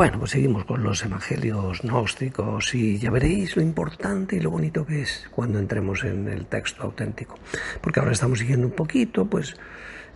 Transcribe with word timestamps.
Bueno, 0.00 0.18
pues 0.18 0.30
seguimos 0.30 0.64
con 0.64 0.82
los 0.82 1.04
evangelios 1.04 1.82
gnósticos 1.82 2.74
y 2.74 2.96
ya 2.96 3.10
veréis 3.10 3.54
lo 3.54 3.60
importante 3.60 4.36
y 4.36 4.40
lo 4.40 4.50
bonito 4.50 4.86
que 4.86 5.02
es 5.02 5.28
cuando 5.30 5.58
entremos 5.58 6.04
en 6.04 6.26
el 6.26 6.46
texto 6.46 6.84
auténtico. 6.84 7.34
Porque 7.82 8.00
ahora 8.00 8.12
estamos 8.12 8.38
siguiendo 8.38 8.66
un 8.66 8.72
poquito, 8.72 9.26
pues, 9.26 9.56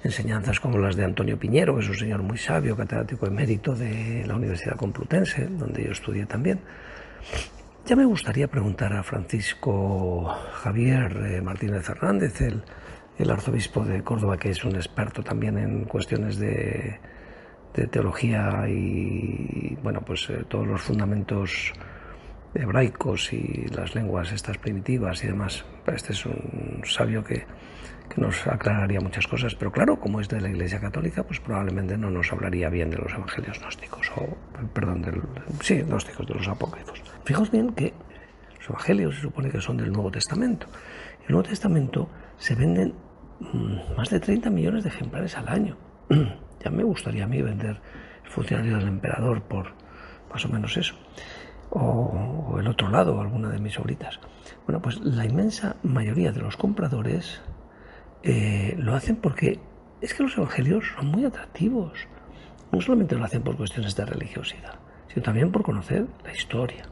enseñanzas 0.03 0.59
como 0.59 0.79
las 0.79 0.97
de 0.97 1.05
Antonio 1.05 1.39
Piñero, 1.39 1.75
que 1.75 1.83
es 1.83 1.89
un 1.91 1.97
señor 1.97 2.23
muy 2.23 2.39
sabio, 2.39 2.79
catedrático 2.79 3.27
emérito 3.27 3.75
de 3.75 4.25
la 4.27 4.37
Universidad 4.37 4.77
Complutense, 4.77 5.49
donde 5.51 5.85
yo 5.85 5.93
estudié 5.93 6.25
también. 6.25 6.61
Ya 7.85 7.95
me 7.95 8.07
gustaría 8.07 8.49
preguntar 8.49 8.95
a 8.95 9.03
Francisco 9.03 10.35
Javier 10.63 11.15
eh, 11.27 11.43
Martínez 11.43 11.85
Fernández, 11.85 12.41
el, 12.41 12.65
el 13.19 13.31
arzobispo 13.31 13.85
de 13.85 14.03
Córdoba, 14.03 14.39
que 14.39 14.49
es 14.49 14.65
un 14.65 14.77
experto 14.77 15.23
también 15.23 15.59
en 15.59 15.85
cuestiones 15.85 16.39
de 16.39 17.01
de 17.75 17.87
teología 17.89 18.69
y 18.69 19.77
bueno 19.83 20.01
pues 20.01 20.29
eh, 20.31 20.45
todos 20.49 20.67
los 20.67 20.81
fundamentos 20.81 21.73
hebraicos 22.55 23.33
y 23.33 23.67
las 23.75 23.95
lenguas 23.97 24.31
estas 24.33 24.59
primitivas 24.59 25.25
y 25.25 25.27
demás. 25.27 25.65
Este 25.87 26.13
es 26.13 26.25
un 26.25 26.83
sabio 26.85 27.25
que, 27.25 27.45
que, 28.09 28.21
nos 28.21 28.47
aclararía 28.47 29.01
muchas 29.01 29.27
cosas 29.27 29.57
pero 29.57 29.73
claro 29.73 29.99
como 29.99 30.21
es 30.21 30.29
de 30.29 30.41
la 30.41 30.49
iglesia 30.49 30.81
católica 30.81 31.25
pues 31.25 31.41
probablemente 31.41 31.99
no 31.99 32.11
nos 32.11 32.33
hablaría 32.33 32.69
bien 32.69 32.91
de 32.91 32.99
los 32.99 33.13
evangelios 33.13 33.59
gnósticos 33.59 34.13
o 34.17 34.37
perdón 34.73 35.03
del, 35.03 35.21
sí 35.61 35.83
gnósticos 35.83 36.27
de 36.27 36.35
los 36.35 36.47
apócrifos. 36.47 37.03
Fijaos 37.25 37.51
bien 37.51 37.73
que 37.73 37.93
los 38.59 38.69
evangelios 38.69 39.17
se 39.17 39.23
supone 39.23 39.51
que 39.51 39.61
son 39.61 39.77
del 39.77 39.93
Nuevo 39.93 40.13
Testamento. 40.13 40.69
El 41.27 41.33
Nuevo 41.33 41.49
Testamento 41.49 42.09
se 42.39 42.55
venden 42.55 42.95
mm, 43.41 43.97
más 43.97 44.11
de 44.11 44.21
30 44.21 44.49
millones 44.51 44.85
de 44.85 44.91
ejemplares 44.91 45.37
al 45.37 45.49
año 45.49 45.77
Ya 46.65 46.71
me 46.71 46.83
gustaría 46.83 47.25
a 47.25 47.27
mí 47.27 47.43
vender 47.43 47.81
el 48.25 48.31
funcionario 48.31 48.79
del 48.79 48.89
emperador 48.89 49.43
por 49.43 49.75
más 50.33 50.45
o 50.45 50.49
menos 50.49 50.77
eso. 50.77 50.95
O, 51.71 52.57
el 52.59 52.67
otro 52.69 52.89
lado, 52.89 53.21
alguna 53.21 53.51
de 53.51 53.59
mis 53.59 53.79
obritas. 53.79 54.21
Bueno, 54.67 54.81
pues 54.81 55.01
la 55.01 55.25
inmensa 55.25 55.77
mayoría 55.83 56.33
de 56.33 56.41
los 56.41 56.57
compradores 56.57 57.41
eh, 58.23 58.75
lo 58.79 58.95
hacen 58.95 59.17
porque 59.17 59.61
es 60.01 60.15
que 60.15 60.23
los 60.23 60.37
evangelios 60.37 60.85
son 60.97 61.09
muy 61.09 61.25
atractivos. 61.25 62.07
No 62.73 62.81
solamente 62.81 63.17
lo 63.17 63.25
hacen 63.25 63.43
por 63.43 63.57
cuestiones 63.57 63.95
de 63.97 64.07
religiosidad, 64.07 64.75
sino 65.09 65.23
también 65.23 65.53
por 65.53 65.63
conocer 65.63 66.07
la 66.25 66.33
historia. 66.33 66.85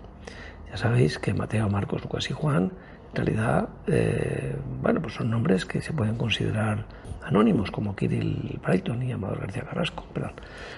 Ya 0.70 0.76
sabéis 0.76 1.18
que 1.18 1.34
Mateo, 1.34 1.68
Marcos, 1.68 2.02
Lucas 2.02 2.30
y 2.30 2.32
Juan, 2.32 2.72
en 3.14 3.16
realidad, 3.16 3.68
eh, 3.86 4.56
bueno, 4.80 5.02
pues 5.02 5.14
son 5.14 5.30
nombres 5.30 5.66
que 5.66 5.82
se 5.82 5.92
pueden 5.92 6.16
considerar 6.16 6.86
anónimos 7.22 7.70
como 7.70 7.94
Kirill 7.94 8.58
Brighton 8.64 9.02
y 9.02 9.12
Amador 9.12 9.40
García 9.40 9.64
Carrasco. 9.64 10.06
Perdón. 10.14 10.32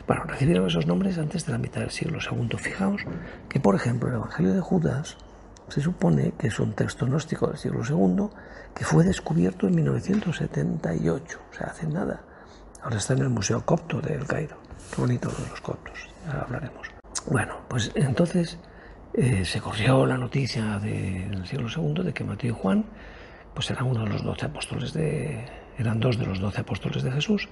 Bueno, 0.07 0.25
recibieron 0.25 0.67
esos 0.67 0.87
nombres 0.87 1.17
antes 1.19 1.47
de 1.47 1.53
la 1.53 1.59
mitad 1.59 1.81
del 1.81 1.91
siglo 1.91 2.19
II. 2.19 2.57
Fijaos 2.59 3.03
que, 3.49 3.61
por 3.61 3.77
ejemplo, 3.77 4.09
el 4.09 4.17
Evangelio 4.17 4.53
de 4.53 4.61
Judas 4.61 5.17
se 5.69 5.81
supone 5.81 6.33
que 6.37 6.49
es 6.49 6.59
un 6.59 6.73
texto 6.73 7.07
gnóstico 7.07 7.47
del 7.47 7.57
siglo 7.57 7.83
II 7.89 8.29
que 8.75 8.85
fue 8.85 9.05
descubierto 9.05 9.69
en 9.69 9.77
1978, 9.77 11.39
o 11.51 11.55
sea, 11.55 11.69
hace 11.69 11.87
nada. 11.87 12.21
Ahora 12.83 12.97
está 12.97 13.15
en 13.15 13.21
el 13.21 13.31
Museo 13.31 13.65
Copto 13.65 14.01
de 14.01 14.15
El 14.15 14.27
Cairo. 14.27 14.57
Qué 14.95 15.01
bonito 15.01 15.31
lo 15.31 15.45
de 15.45 15.51
los 15.51 15.61
coptos, 15.61 16.09
ya 16.27 16.41
hablaremos. 16.41 16.89
Bueno, 17.31 17.57
pues 17.69 17.93
entonces 17.95 18.59
eh, 19.15 19.45
se 19.45 19.61
corrió 19.61 20.07
la 20.07 20.19
noticia 20.19 20.79
del 20.79 21.47
siglo 21.47 21.69
II 21.69 22.03
de 22.05 22.13
que 22.13 22.25
Mateo 22.25 22.51
y 22.51 22.55
Juan 22.55 22.85
pues 23.55 23.71
eran 23.71 23.87
uno 23.87 24.05
de 24.05 24.11
los 24.11 24.25
doce 24.25 24.47
apóstoles 24.47 24.93
de, 24.93 25.45
eran 25.79 26.01
dos 26.01 26.19
de 26.19 26.27
los 26.27 26.41
doce 26.41 26.61
apóstoles 26.61 27.03
de 27.03 27.13
Jesús. 27.13 27.49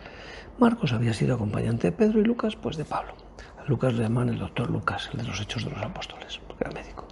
Marcos 0.58 0.92
había 0.92 1.14
sido 1.14 1.36
acompañante 1.36 1.88
de 1.88 1.92
Pedro 1.92 2.20
y 2.20 2.24
Lucas, 2.24 2.56
pues 2.56 2.76
de 2.76 2.84
Pablo. 2.84 3.14
A 3.58 3.68
Lucas 3.68 3.94
le 3.94 4.02
llaman 4.02 4.28
el 4.28 4.38
doctor 4.38 4.68
Lucas, 4.70 5.08
el 5.12 5.20
de 5.20 5.24
los 5.24 5.40
Hechos 5.40 5.64
de 5.64 5.70
los 5.70 5.82
Apóstoles, 5.82 6.40
porque 6.46 6.64
era 6.64 6.72
médico. 6.72 7.06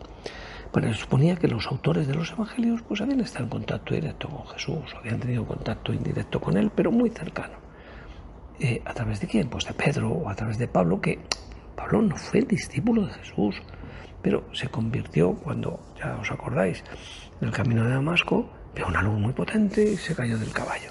Bueno, 0.72 0.92
se 0.92 1.00
suponía 1.00 1.36
que 1.36 1.48
los 1.48 1.66
autores 1.66 2.06
de 2.06 2.14
los 2.14 2.30
evangelios 2.32 2.82
pues 2.82 3.00
habían 3.00 3.20
estado 3.20 3.44
en 3.44 3.50
contacto 3.50 3.94
directo 3.94 4.28
con 4.28 4.46
Jesús, 4.48 4.94
habían 4.96 5.18
tenido 5.18 5.44
contacto 5.44 5.92
indirecto 5.92 6.40
con 6.40 6.56
él, 6.56 6.70
pero 6.74 6.90
muy 6.92 7.10
cercano. 7.10 7.54
Eh, 8.58 8.82
¿A 8.84 8.92
través 8.94 9.20
de 9.20 9.26
quién? 9.26 9.48
Pues 9.48 9.64
de 9.64 9.72
Pedro 9.72 10.10
o 10.10 10.28
a 10.28 10.34
través 10.34 10.58
de 10.58 10.68
Pablo, 10.68 11.00
que 11.00 11.18
Pablo 11.74 12.02
no 12.02 12.16
fue 12.16 12.40
el 12.40 12.46
discípulo 12.46 13.06
de 13.06 13.14
Jesús, 13.14 13.56
pero 14.22 14.44
se 14.52 14.68
convirtió 14.68 15.34
cuando, 15.34 15.80
ya 15.98 16.16
os 16.16 16.30
acordáis, 16.30 16.84
en 17.40 17.48
el 17.48 17.54
camino 17.54 17.84
de 17.84 17.90
Damasco, 17.90 18.50
vio 18.74 18.86
una 18.86 19.02
luz 19.02 19.18
muy 19.18 19.32
potente 19.32 19.82
y 19.82 19.96
se 19.96 20.14
cayó 20.14 20.38
del 20.38 20.52
caballo. 20.52 20.90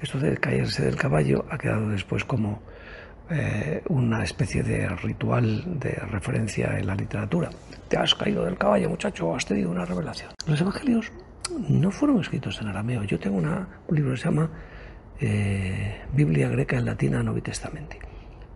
Esto 0.00 0.18
de 0.18 0.36
caerse 0.36 0.84
del 0.84 0.96
caballo 0.96 1.44
ha 1.50 1.58
quedado 1.58 1.88
después 1.88 2.24
como 2.24 2.60
eh, 3.30 3.82
una 3.88 4.24
especie 4.24 4.62
de 4.62 4.88
ritual 4.88 5.78
de 5.78 5.92
referencia 5.92 6.78
en 6.78 6.86
la 6.86 6.94
literatura. 6.94 7.50
Te 7.88 7.96
has 7.96 8.14
caído 8.14 8.44
del 8.44 8.58
caballo, 8.58 8.90
muchacho, 8.90 9.34
has 9.34 9.46
tenido 9.46 9.70
una 9.70 9.84
revelación. 9.84 10.30
Los 10.46 10.60
evangelios 10.60 11.12
no 11.68 11.90
fueron 11.90 12.20
escritos 12.20 12.60
en 12.60 12.68
arameo. 12.68 13.04
Yo 13.04 13.18
tengo 13.18 13.36
un 13.36 13.66
libro 13.96 14.12
que 14.12 14.16
se 14.16 14.24
llama 14.24 14.50
eh, 15.20 16.02
Biblia 16.12 16.48
greca 16.48 16.76
en 16.76 16.84
latina 16.84 17.22
Novi 17.22 17.40
Testamenti. 17.40 17.98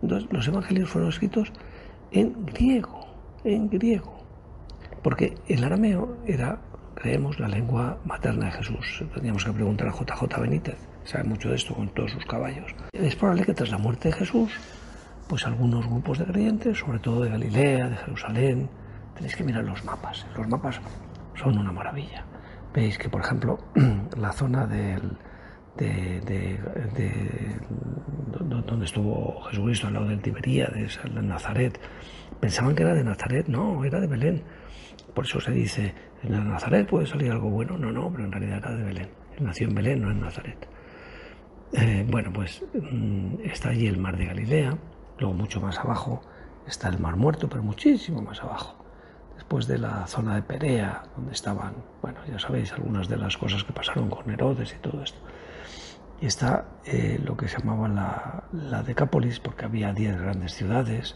Entonces, 0.01 0.29
los 0.31 0.47
evangelios 0.47 0.89
fueron 0.89 1.09
escritos 1.09 1.51
en 2.11 2.45
griego, 2.45 2.96
en 3.53 3.69
griego. 3.69 4.17
Porque 5.03 5.35
el 5.47 5.63
arameo 5.63 6.17
era, 6.25 6.59
creemos, 6.95 7.39
la 7.39 7.47
lengua 7.47 7.97
materna 8.05 8.47
de 8.47 8.51
Jesús. 8.51 9.03
Teníamos 9.13 9.45
que 9.45 9.51
preguntar 9.51 9.87
a 9.87 9.91
JJ 9.91 10.41
Benítez 10.41 10.77
sabe 11.07 11.23
mucho 11.23 11.49
de 11.49 11.55
esto 11.55 11.73
con 11.73 11.87
todos 11.89 12.11
sus 12.11 12.25
caballos. 12.25 12.75
Es 12.91 13.15
probable 13.15 13.45
que 13.45 13.53
tras 13.53 13.71
la 13.71 13.77
muerte 13.77 14.09
de 14.09 14.15
Jesús, 14.15 14.51
pues 15.27 15.45
algunos 15.45 15.87
grupos 15.87 16.19
de 16.19 16.25
creyentes, 16.25 16.79
sobre 16.79 16.99
todo 16.99 17.21
de 17.21 17.29
Galilea, 17.29 17.89
de 17.89 17.95
Jerusalén, 17.95 18.69
tenéis 19.15 19.35
que 19.35 19.43
mirar 19.43 19.63
los 19.63 19.83
mapas. 19.85 20.25
Los 20.35 20.47
mapas 20.47 20.79
son 21.35 21.57
una 21.57 21.71
maravilla. 21.71 22.25
Veis 22.73 22.97
que, 22.97 23.09
por 23.09 23.21
ejemplo, 23.21 23.57
la 24.17 24.33
zona 24.33 24.67
del, 24.67 25.17
de, 25.77 26.21
de, 26.21 26.59
donde 28.65 28.85
estuvo 28.85 29.41
Jesucristo, 29.43 29.87
al 29.87 29.93
lado 29.93 30.07
del 30.07 30.21
Tiberíades, 30.21 30.99
de 31.03 31.21
Nazaret, 31.21 31.79
pensaban 32.39 32.75
que 32.75 32.83
era 32.83 32.93
de 32.93 33.03
Nazaret, 33.03 33.47
no, 33.47 33.83
era 33.85 33.99
de 33.99 34.07
Belén. 34.07 34.43
Por 35.13 35.25
eso 35.25 35.39
se 35.39 35.51
dice, 35.51 35.93
en 36.23 36.49
Nazaret 36.49 36.87
puede 36.87 37.05
salir 37.05 37.31
algo 37.31 37.49
bueno, 37.49 37.77
no, 37.77 37.91
no, 37.91 38.11
pero 38.11 38.25
en 38.25 38.31
realidad 38.31 38.57
era 38.57 38.75
de 38.75 38.83
Belén. 38.83 39.09
Nació 39.39 39.67
en 39.67 39.75
Belén, 39.75 40.01
no 40.01 40.11
en 40.11 40.21
Nazaret. 40.21 40.67
Eh, 41.73 42.05
bueno, 42.09 42.31
pues 42.33 42.63
mm, 42.73 43.41
está 43.43 43.69
allí 43.69 43.87
el 43.87 43.97
mar 43.97 44.17
de 44.17 44.25
Galilea, 44.25 44.77
luego 45.19 45.33
mucho 45.33 45.59
más 45.59 45.77
abajo 45.79 46.21
está 46.67 46.89
el 46.89 46.99
mar 46.99 47.15
muerto, 47.15 47.47
pero 47.49 47.63
muchísimo 47.63 48.21
más 48.21 48.41
abajo. 48.41 48.75
Después 49.35 49.67
de 49.67 49.77
la 49.77 50.07
zona 50.07 50.35
de 50.35 50.41
Perea, 50.41 51.03
donde 51.15 51.31
estaban, 51.31 51.75
bueno, 52.01 52.19
ya 52.29 52.39
sabéis 52.39 52.73
algunas 52.73 53.07
de 53.07 53.17
las 53.17 53.37
cosas 53.37 53.63
que 53.63 53.73
pasaron 53.73 54.09
con 54.09 54.29
Herodes 54.29 54.73
y 54.73 54.81
todo 54.81 55.03
esto. 55.03 55.19
Y 56.19 56.25
está 56.25 56.65
eh, 56.85 57.19
lo 57.23 57.37
que 57.37 57.47
se 57.47 57.59
llamaba 57.59 57.87
la, 57.87 58.43
la 58.51 58.83
Decápolis, 58.83 59.39
porque 59.39 59.65
había 59.65 59.93
diez 59.93 60.19
grandes 60.19 60.53
ciudades, 60.53 61.15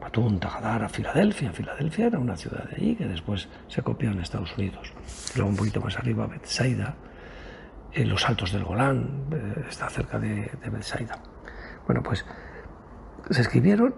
Matunta, 0.00 0.50
Gadara, 0.50 0.88
Filadelfia. 0.88 1.52
Filadelfia 1.52 2.06
era 2.06 2.18
una 2.18 2.36
ciudad 2.36 2.64
de 2.64 2.76
allí 2.76 2.94
que 2.96 3.06
después 3.06 3.48
se 3.68 3.82
copió 3.82 4.10
en 4.10 4.20
Estados 4.20 4.56
Unidos. 4.58 4.92
Luego 5.34 5.50
un 5.50 5.56
poquito 5.56 5.80
más 5.80 5.96
arriba, 5.96 6.26
Bethsaida, 6.26 6.94
en 7.92 8.08
los 8.08 8.28
altos 8.28 8.52
del 8.52 8.64
Golán, 8.64 9.26
eh, 9.32 9.64
está 9.68 9.88
cerca 9.88 10.18
de, 10.18 10.50
de 10.62 10.70
Bethsaida. 10.70 11.18
Bueno, 11.86 12.02
pues 12.02 12.24
se 13.30 13.40
escribieron, 13.40 13.94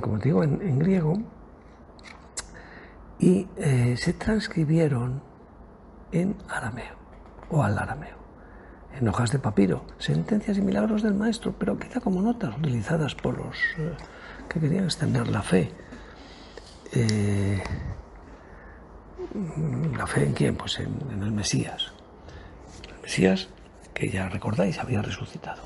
como 0.00 0.18
te 0.18 0.24
digo, 0.28 0.42
en, 0.44 0.78
griego 0.78 1.14
y 3.18 3.48
eh, 3.56 3.96
se 3.96 4.12
transcribieron 4.12 5.22
en 6.12 6.36
arameo 6.48 7.03
o 7.50 7.62
al 7.62 7.78
arameo, 7.78 8.16
en 8.98 9.08
hojas 9.08 9.32
de 9.32 9.38
papiro, 9.38 9.84
sentencias 9.98 10.58
y 10.58 10.62
milagros 10.62 11.02
del 11.02 11.14
maestro, 11.14 11.54
pero 11.58 11.78
quizá 11.78 12.00
como 12.00 12.22
notas 12.22 12.56
utilizadas 12.56 13.14
por 13.14 13.38
los 13.38 13.56
eh, 13.78 13.94
que 14.48 14.60
querían 14.60 14.84
extender 14.84 15.28
la 15.28 15.42
fe. 15.42 15.72
¿La 19.96 20.06
fe 20.06 20.24
en 20.24 20.32
quién? 20.32 20.54
Pues 20.54 20.78
en, 20.78 21.22
el 21.22 21.32
Mesías. 21.32 21.92
El 22.94 23.02
Mesías 23.02 23.48
que 23.92 24.08
ya 24.08 24.28
recordáis 24.28 24.78
había 24.78 25.02
resucitado. 25.02 25.62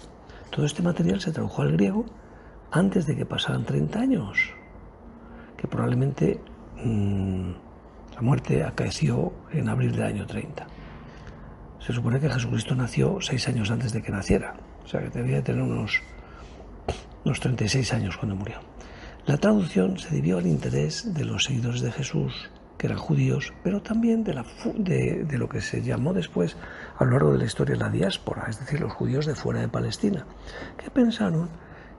Todo 0.50 0.64
este 0.64 0.82
material 0.82 1.20
se 1.20 1.32
tradujo 1.32 1.62
al 1.62 1.72
griego 1.72 2.06
antes 2.70 3.06
de 3.06 3.16
que 3.16 3.26
pasaran 3.26 3.64
30 3.64 4.00
años, 4.00 4.54
que 5.56 5.66
probablemente 5.66 6.40
mmm, 6.82 7.50
la 8.14 8.22
muerte 8.22 8.64
acaeció 8.64 9.32
en 9.52 9.68
abril 9.68 9.92
del 9.92 10.02
año 10.02 10.26
30. 10.26 10.66
Se 11.80 11.92
supone 11.92 12.20
que 12.20 12.28
Jesucristo 12.28 12.74
nació 12.74 13.18
seis 13.20 13.48
años 13.48 13.70
antes 13.70 13.92
de 13.92 14.02
que 14.02 14.10
naciera, 14.10 14.54
o 14.84 14.88
sea 14.88 15.00
que 15.00 15.10
debía 15.10 15.36
de 15.36 15.42
tener 15.42 15.62
unos, 15.62 16.02
unos 17.24 17.40
36 17.40 17.92
años 17.94 18.16
cuando 18.16 18.36
murió. 18.36 18.58
La 19.26 19.36
traducción 19.36 19.98
se 19.98 20.14
debió 20.14 20.38
al 20.38 20.46
interés 20.46 21.14
de 21.14 21.24
los 21.24 21.44
seguidores 21.44 21.80
de 21.80 21.92
Jesús, 21.92 22.50
que 22.78 22.86
eran 22.86 22.98
judíos, 22.98 23.52
pero 23.62 23.82
también 23.82 24.24
de, 24.24 24.34
la, 24.34 24.46
de, 24.76 25.24
de, 25.24 25.38
lo 25.38 25.48
que 25.48 25.60
se 25.60 25.82
llamó 25.82 26.12
después 26.12 26.56
a 26.98 27.04
lo 27.04 27.12
largo 27.12 27.32
de 27.32 27.38
la 27.38 27.44
historia 27.44 27.76
la 27.76 27.90
diáspora, 27.90 28.46
es 28.48 28.60
decir, 28.60 28.80
los 28.80 28.92
judíos 28.92 29.26
de 29.26 29.34
fuera 29.34 29.60
de 29.60 29.68
Palestina, 29.68 30.24
que 30.76 30.90
pensaron 30.90 31.50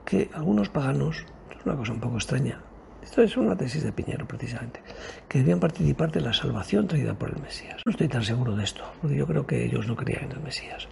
que 0.04 0.30
algunos 0.34 0.70
paganos, 0.70 1.24
es 1.50 1.64
una 1.64 1.76
cosa 1.76 1.92
un 1.92 2.00
poco 2.00 2.16
extraña, 2.16 2.60
esto 3.10 3.22
es 3.22 3.36
una 3.36 3.56
tesis 3.56 3.82
de 3.82 3.90
Piñero 3.90 4.24
precisamente, 4.24 4.80
que 5.26 5.38
debían 5.38 5.58
participar 5.58 6.12
de 6.12 6.20
la 6.20 6.32
salvación 6.32 6.86
traída 6.86 7.12
por 7.12 7.30
el 7.30 7.42
Mesías. 7.42 7.82
No 7.84 7.90
estoy 7.90 8.06
tan 8.06 8.22
seguro 8.22 8.54
de 8.54 8.62
esto, 8.62 8.84
porque 9.00 9.16
yo 9.16 9.26
creo 9.26 9.44
que 9.44 9.64
ellos 9.64 9.88
no 9.88 9.96
creían 9.96 10.26
en 10.26 10.32
el 10.32 10.40
Mesías. 10.40 10.86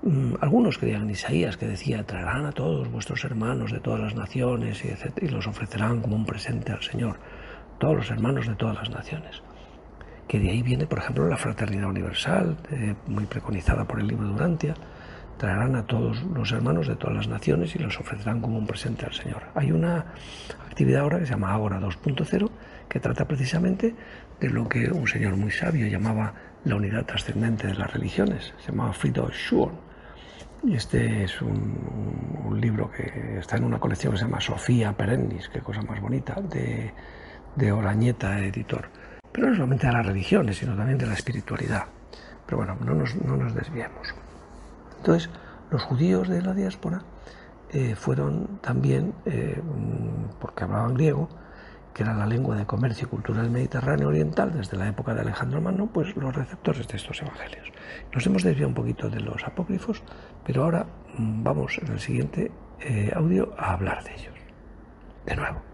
Mm, 0.00 0.36
algunos 0.40 0.78
creían 0.78 1.02
en 1.02 1.10
Isaías, 1.10 1.58
que 1.58 1.66
decía, 1.66 2.02
traerán 2.04 2.46
a 2.46 2.52
todos 2.52 2.90
vuestros 2.90 3.22
hermanos 3.24 3.72
de 3.72 3.80
todas 3.80 4.00
las 4.00 4.14
naciones 4.14 4.82
y, 4.86 4.94
y 5.22 5.28
los 5.28 5.46
ofrecerán 5.46 6.00
como 6.00 6.16
un 6.16 6.24
presente 6.24 6.72
al 6.72 6.82
Señor 6.82 7.18
todos 7.78 7.94
los 7.94 8.10
hermanos 8.10 8.48
de 8.48 8.54
todas 8.54 8.76
las 8.76 8.88
naciones. 8.88 9.42
Que 10.26 10.38
de 10.38 10.48
ahí 10.48 10.62
viene, 10.62 10.86
por 10.86 11.00
ejemplo, 11.00 11.28
la 11.28 11.36
fraternidad 11.36 11.90
universal, 11.90 12.56
eh, 12.70 12.94
muy 13.06 13.26
preconizada 13.26 13.84
por 13.84 14.00
el 14.00 14.06
libro 14.06 14.28
de 14.28 14.32
Durantia. 14.32 14.74
Traerán 15.36 15.76
a 15.76 15.86
todos 15.86 16.22
los 16.22 16.52
hermanos 16.52 16.88
de 16.88 16.96
todas 16.96 17.16
las 17.16 17.28
naciones 17.28 17.74
y 17.74 17.78
los 17.78 17.98
ofrecerán 17.98 18.40
como 18.40 18.58
un 18.58 18.66
presente 18.66 19.06
al 19.06 19.12
Señor. 19.12 19.42
Hay 19.54 19.72
una 19.72 20.06
actividad 20.66 21.02
ahora 21.02 21.18
que 21.18 21.26
se 21.26 21.32
llama 21.32 21.52
Agora 21.52 21.80
2.0 21.80 22.50
que 22.88 23.00
trata 23.00 23.26
precisamente 23.26 23.94
de 24.40 24.50
lo 24.50 24.68
que 24.68 24.90
un 24.90 25.08
señor 25.08 25.36
muy 25.36 25.50
sabio 25.50 25.86
llamaba 25.86 26.34
la 26.64 26.76
unidad 26.76 27.06
trascendente 27.06 27.66
de 27.66 27.74
las 27.74 27.92
religiones. 27.92 28.52
Se 28.58 28.70
llamaba 28.70 28.92
Friedrich 28.92 29.34
Schwann. 29.34 29.72
Y 30.64 30.76
este 30.76 31.24
es 31.24 31.42
un, 31.42 32.42
un, 32.46 32.60
libro 32.60 32.90
que 32.90 33.38
está 33.38 33.56
en 33.56 33.64
una 33.64 33.78
colección 33.78 34.12
que 34.12 34.18
se 34.18 34.24
llama 34.24 34.40
Sofía 34.40 34.92
Perennis, 34.94 35.50
qué 35.50 35.60
cosa 35.60 35.82
más 35.82 36.00
bonita, 36.00 36.40
de 36.40 36.94
de 37.56 37.72
Orañeta, 37.72 38.38
editor. 38.40 38.88
Pero 39.32 39.48
no 39.48 39.54
solamente 39.54 39.86
de 39.86 39.92
las 39.92 40.06
religiones, 40.06 40.58
sino 40.58 40.76
también 40.76 40.98
de 40.98 41.06
la 41.06 41.14
espiritualidad. 41.14 41.84
Pero 42.46 42.58
bueno, 42.58 42.76
no 42.80 42.94
nos, 42.94 43.14
no 43.16 43.36
nos 43.36 43.54
desviemos. 43.54 44.14
Entonces, 45.04 45.28
los 45.70 45.82
judíos 45.82 46.28
de 46.28 46.40
la 46.40 46.54
diáspora 46.54 47.02
eh, 47.68 47.94
fueron 47.94 48.58
también, 48.62 49.12
eh, 49.26 49.60
porque 50.40 50.64
hablaban 50.64 50.94
griego, 50.94 51.28
que 51.92 52.04
era 52.04 52.14
la 52.14 52.24
lengua 52.24 52.56
de 52.56 52.64
comercio 52.64 53.06
y 53.06 53.10
cultura 53.10 53.42
del 53.42 53.50
Mediterráneo 53.50 54.08
Oriental 54.08 54.52
desde 54.54 54.78
la 54.78 54.88
época 54.88 55.12
de 55.12 55.20
Alejandro 55.20 55.60
Magno, 55.60 55.90
pues 55.92 56.16
los 56.16 56.34
receptores 56.34 56.88
de 56.88 56.96
estos 56.96 57.20
evangelios. 57.20 57.70
Nos 58.14 58.26
hemos 58.26 58.42
desviado 58.44 58.68
un 58.68 58.74
poquito 58.74 59.10
de 59.10 59.20
los 59.20 59.44
apócrifos, 59.44 60.02
pero 60.42 60.64
ahora 60.64 60.86
mm, 61.18 61.42
vamos 61.42 61.76
en 61.82 61.92
el 61.92 62.00
siguiente 62.00 62.50
eh, 62.80 63.12
audio 63.14 63.52
a 63.58 63.74
hablar 63.74 64.02
de 64.04 64.14
ellos. 64.14 64.34
De 65.26 65.36
nuevo. 65.36 65.73